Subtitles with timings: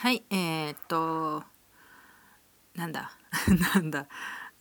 [0.00, 1.44] はい えー、っと
[2.74, 3.12] なんだ
[3.74, 4.06] なんだ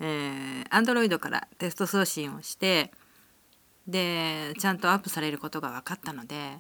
[0.02, 2.92] えー、Android からテスト送信をして
[3.88, 6.60] でちゃんとアップされることが分かったので、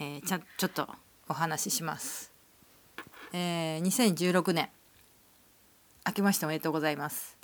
[0.00, 0.88] えー、ちゃちょっと
[1.28, 2.32] お話しします。
[3.32, 4.70] えー、2016年
[6.04, 7.38] 明けましておめでとうございます。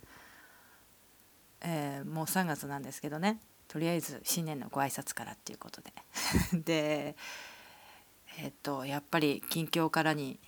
[1.61, 3.39] えー、もう3月なんですけどね
[3.69, 5.93] とりあえず新年のご挨拶からっていうことで
[6.59, 7.17] で
[8.39, 10.41] えっとやっぱり近況からに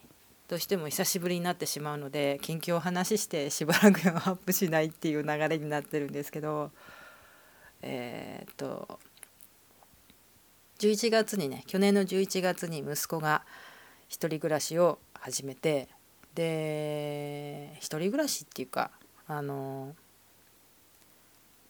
[0.48, 6.70] どうしても久しぶりになってしまうので近況を話してしばらくアップしないっていう流れになってるんですけど
[7.80, 8.98] えー、っと
[10.78, 13.42] 11月にね去年の11月に息子が
[14.10, 15.88] 1人暮らしを始めて
[16.34, 18.90] で1人暮らしっていうか
[19.26, 19.94] あの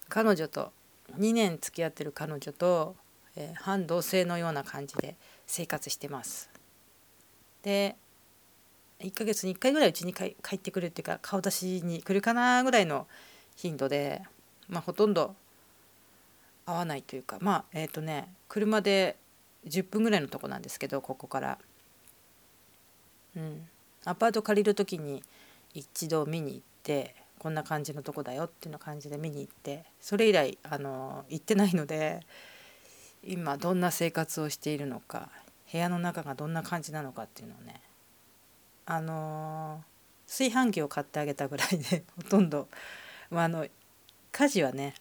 [0.09, 0.73] 彼女と
[1.19, 2.97] 2年付き合ってる彼女と、
[3.37, 6.51] えー、半同棲のような感じで生活してます。
[7.63, 7.97] で
[9.05, 13.07] 1ヶ月に1回ぐらいうちに帰ってくるっていうか顔出しに来るかなぐらいの
[13.57, 14.23] 頻度で、
[14.69, 15.35] まあ、ほとんど
[16.67, 19.17] 会わないというかまあえっ、ー、とね車で
[19.67, 21.59] 10分ぐらいのとこなんですけどここから。
[23.37, 23.67] うん、
[24.05, 25.23] アパート借りる時に
[25.75, 32.21] 一度見に行ってこんな感じのとこだよっていうの感じで見に行ってそれ以来あの行ってないので
[33.27, 35.31] 今どんな生活をしているのか
[35.73, 37.81] 部屋の中がどんな感じなのかっていうのをね
[38.87, 39.83] あの
[40.27, 42.69] 炊飯器を買ってあげたぐらいで ほとんど、
[43.31, 43.67] まあ、あの
[44.33, 44.95] 家事はね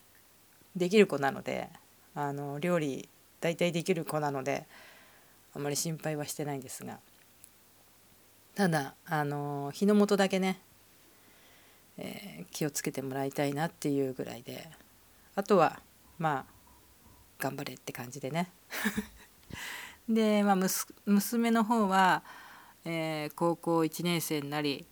[0.76, 1.70] できる子なので
[2.16, 4.68] あの料理大体できる子なので
[5.54, 7.00] あまり心配はしてないんですが。
[8.56, 10.60] ただあの日の元だけね、
[11.98, 14.70] えー、気をつけてもらいたいなっていうぐらいで。
[15.36, 15.82] あとは
[16.20, 16.54] まあ
[17.40, 18.52] 頑張れって感じでね。
[20.08, 20.58] で、まあ、
[21.06, 22.24] 娘の方は
[22.86, 24.86] えー、高校1年生になり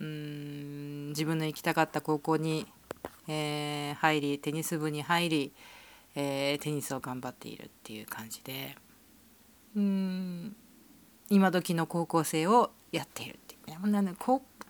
[0.00, 2.66] うん自分の行きたかった高校に、
[3.26, 5.52] えー、入りテニス部に入り、
[6.14, 8.76] えー、テニスを頑張っているっていう感じで
[9.76, 10.56] うん
[11.30, 13.58] 今時の高校生をやっているっていう。
[14.02, 14.14] ね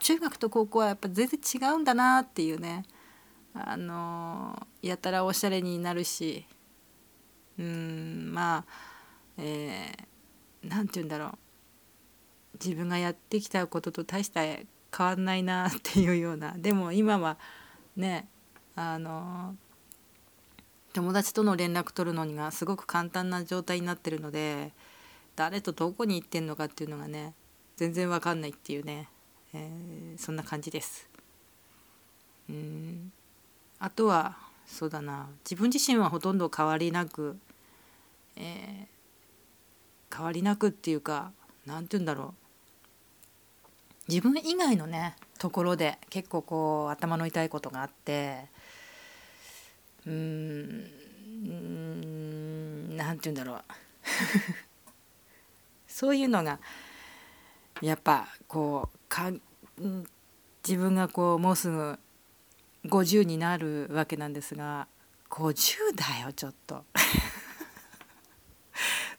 [0.01, 2.85] 中学と高校はやっぱ全然違うんだなっていうね。
[3.55, 6.47] あのやたらおしゃれになるし
[7.59, 8.65] うんまあ
[9.37, 11.48] えー、なんて言うんだろう。
[12.65, 14.67] 自分がやってきたことと大した変
[14.99, 16.53] わんないなっていうような。
[16.59, 17.39] でも今は
[17.97, 18.29] ね
[18.75, 19.57] あの
[20.93, 24.73] 友達との連絡取るのにがすごく簡単な状態になってるので
[25.37, 27.35] 誰とどこに行ってんのかっていうのがね
[27.77, 29.09] 全然わかんないっていうね、
[29.53, 31.09] えー、そんな感じです。
[32.49, 33.13] うん。
[33.79, 34.37] あとは
[34.67, 35.29] そうだな。
[35.45, 37.39] 自分自身はほとんど変わりなく、
[38.37, 41.33] えー、変わりなくっていうか
[41.67, 42.48] 何て言うんだろう。
[44.09, 48.47] 自分以外のねところで結構こう頭の痛いことがあって
[50.07, 50.99] うーん
[52.97, 53.63] 何て言うんだろう。
[55.87, 56.59] そういうのが
[57.83, 59.31] やっぱこうか
[60.67, 61.99] 自分がこうもうすぐ
[62.87, 64.89] 50になるわけなんですが
[65.29, 66.85] 50だよちょっと。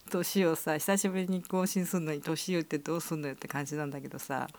[0.09, 4.49] 年をさ久しぶりに更新するのに年言ってどうすんのよって感じなんだけどさ。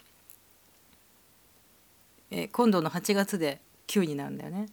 [2.31, 4.67] えー、今度の8月で9になるんだよね。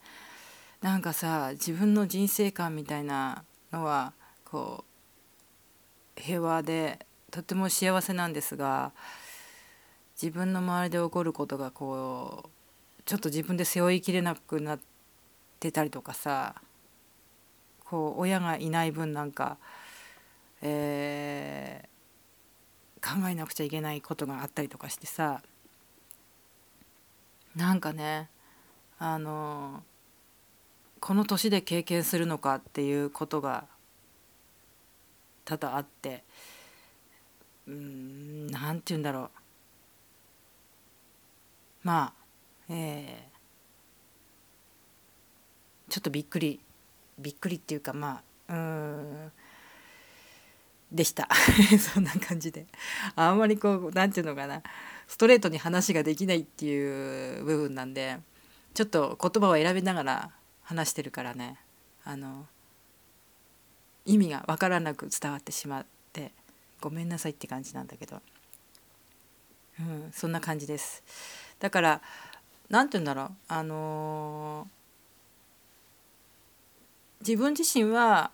[0.81, 4.13] なんかさ自分の人生観みたいなのは
[4.45, 4.85] こ
[6.16, 8.91] う平和でとても幸せなんですが
[10.22, 12.50] 自分の周りで起こることがこう
[13.06, 14.79] ちょっと自分で背負いきれなくなっ
[15.59, 16.56] てたりとかさ
[17.85, 19.57] こう親がいない分なんか、
[20.62, 25.41] えー、考えなくちゃいけないことがあったりとかしてさ
[27.57, 28.29] なんかね
[29.00, 29.84] あの
[31.00, 33.66] この年で経験するのかっていうことが
[35.44, 36.23] 多々あって
[37.67, 39.29] うんなんて言うんだろう。
[41.84, 42.14] まあ
[42.70, 46.59] えー、ちょっとびっくり
[47.17, 49.32] びっくりっていうかまあうん。
[50.91, 51.28] でした。
[51.93, 52.66] そんな感じで。
[53.16, 54.61] あんまりこうなんていうのかな。
[55.07, 58.17] ストレートに話ができないっていう部分なんで
[58.73, 60.31] ちょっと言葉を選びながら
[60.63, 61.57] 話してるからね。
[62.03, 62.45] あの
[64.05, 66.31] 意味が分からなく伝わってしまって
[66.79, 68.22] ごめんなさいって感じなんだけど、
[69.79, 71.03] うん、そんな感じです。
[71.59, 72.01] だから
[72.69, 73.31] 何て言うんだろう。
[73.49, 78.31] あのー、自分自身は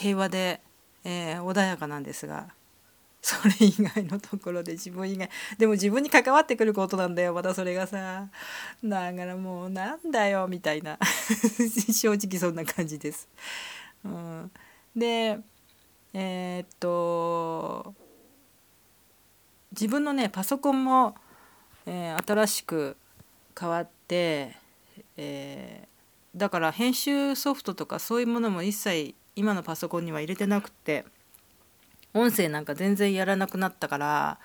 [0.00, 0.60] 平和で、
[1.04, 2.48] えー、穏やかなんですが
[3.22, 8.28] それ以外のところで自分以外でも自分に関わってくることなんだよまたそれがさ。
[8.82, 10.98] だからもうなんだよみたいな。
[11.92, 13.28] 正直そんな感じです。
[14.04, 14.50] うん、
[14.96, 15.38] で
[16.14, 17.94] えー、っと
[19.72, 21.14] 自分のねパソコンも、
[21.84, 22.96] えー、新しく
[23.58, 24.56] 変わって、
[25.18, 31.04] えー、だから編集ソフトとかそういうものも一切今のパソコンには入れてなくて。
[32.12, 34.38] 音声なんか全然やらなくなったから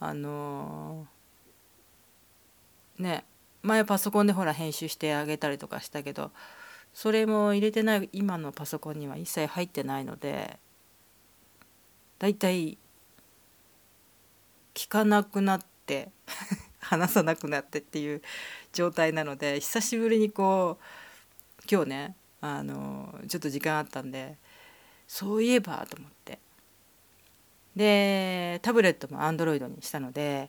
[0.00, 3.24] あのー、ね
[3.62, 6.30] 前パソコンでほら編集してあげたりとかしたけど
[6.92, 10.58] それも入れてない今のパソコンには一切入ってないので
[12.18, 12.78] だいたい
[14.74, 16.10] 聞かなくなって
[16.80, 18.22] 話さなくなってっていう
[18.72, 22.16] 状態なので久しぶりにこう今日ね
[22.46, 24.36] あのちょっと時間あったんで
[25.08, 26.38] そういえばと思って。
[27.74, 30.48] でタブレットも Android にしたので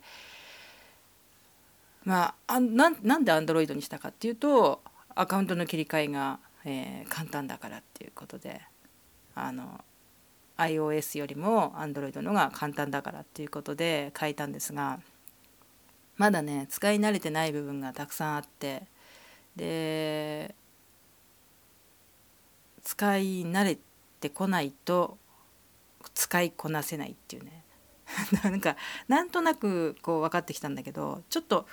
[2.04, 4.82] まあなんなんで Android にしたかっていうと
[5.16, 8.62] アカウントの切り替えが、えー、簡単だからっていうことで
[9.34, 9.84] あの
[10.58, 15.00] iOS よりも Android のが簡単だからっていうことで変えたんですが
[16.18, 18.84] まだね使い慣れてない部分がたくさんあって
[19.56, 20.54] で
[22.86, 23.78] 使い慣れ
[24.22, 25.18] てこないと
[26.14, 27.64] 使いこなせないっていうね
[28.44, 28.78] なんか
[29.08, 31.68] なんとなくこう分かってきたんだけどちょっと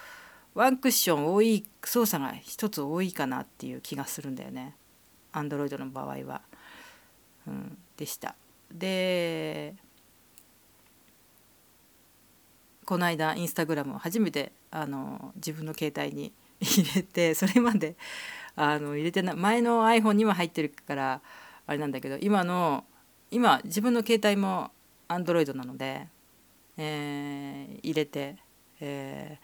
[0.55, 4.75] ワンクッション多い操作が一つ多いかなっていう気がするんだよね
[5.32, 6.43] アンドロイドの場合は。
[7.47, 8.37] うん、でした。
[8.70, 9.75] で
[12.85, 17.97] この間インスタグラムを初めてあの自分の携帯に 入れてそれまで
[18.56, 21.20] あの入れてない前の iPhone には入ってるから
[21.66, 22.84] あれなんだけど今の
[23.31, 24.70] 今自分の携帯も
[25.08, 26.06] Android なので、
[26.76, 28.37] えー、入れて、
[28.81, 29.38] え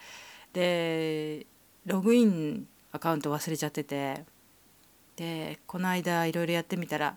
[0.53, 1.47] ー、で
[1.87, 4.25] ログインアカウント忘れちゃってて
[5.17, 7.17] でこの間いろいろやってみたら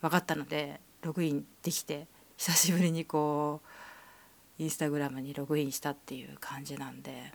[0.00, 3.60] 分かったのでログインできて久しぶりにこ
[4.58, 7.32] うインスタグラムにログインしたっていう感じなんで、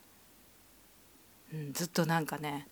[1.54, 2.68] うん、ずっとなんかね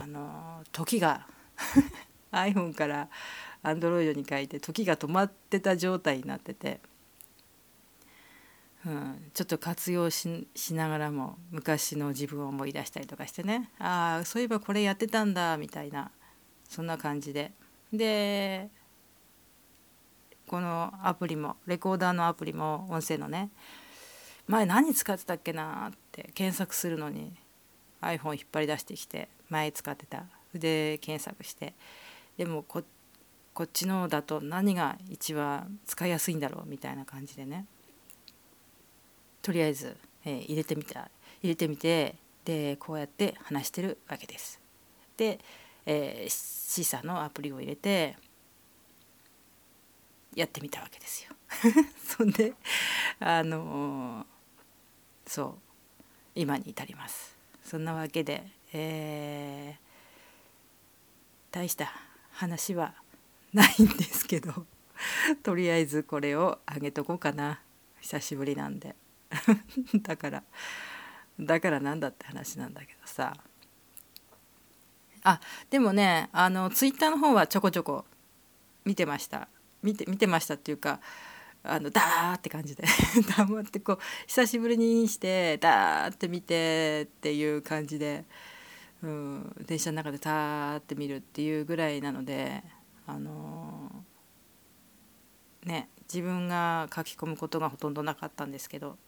[0.00, 1.26] あの時が
[2.32, 3.08] iPhone から
[3.62, 6.80] アンドロイドに書いて時が止まってた状態になってて、
[8.86, 13.70] うん、ちょっと活用しながらも昔の自分を思い出したりとかしてね。
[13.78, 16.10] ああそういえばこれやってたんだみたいな
[16.68, 17.52] そんな感じで。
[17.92, 18.70] で
[20.46, 23.50] このアプリもレコーダーのアプリも音声のね
[24.46, 27.32] 前何使ってたっけなって検索するのに
[28.02, 31.74] iPhone 引っ張り出してきて前使ってた筆検索して
[32.36, 32.84] でもこ
[33.62, 37.66] っちのだと何が一番使いやすいんだろうみたいな感じでね
[39.42, 41.10] とりあえず、えー、入れてみた
[41.42, 42.14] 入れてみて
[42.44, 44.60] でこうやって話してるわけです。
[45.16, 45.38] で、
[45.86, 48.16] えー、示唆のアプリを入れて
[50.34, 51.30] やってみたわけですよ。
[52.04, 52.54] そんで
[53.20, 54.26] あのー、
[55.26, 55.54] そう
[56.34, 57.36] 今に至ります。
[57.64, 61.92] そんなわけで、えー、大した
[62.32, 62.94] 話は
[63.52, 64.66] ないんですけど
[65.42, 67.60] とりあえずこれをあげとこうかな。
[68.00, 68.96] 久しぶりなんで。
[70.02, 70.42] だから
[71.40, 73.34] だからなんだって話なんだけどさ。
[75.24, 75.40] あ
[75.70, 78.04] でもねあのツイッターの方はちょこちょこ
[78.84, 79.48] 見てました。
[79.82, 81.00] 見て見てましたっていうか
[81.64, 82.84] あのダーって感じで。
[83.36, 88.24] 黙ってこう久しぶりにしてダーって見てっていう感じで、
[89.02, 92.62] うん、電車の中でターって見るっていうぐらいなので
[93.06, 98.98] あのー、ね自分が書き込むことがほとんどなかったんですけど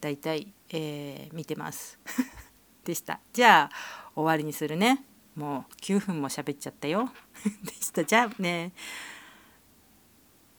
[0.00, 1.98] だいたい、えー、見てます。
[2.84, 3.20] でした。
[3.32, 5.04] じゃあ終わりにするね。
[5.34, 7.12] もう9分も喋っちゃったよ。
[7.64, 8.04] でした。
[8.04, 8.72] じゃあね。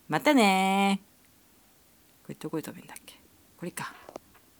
[0.10, 1.02] またね。
[2.24, 3.14] これどこで食べるんだっけ？
[3.58, 3.94] これか。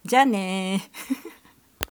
[0.06, 0.92] じゃあね。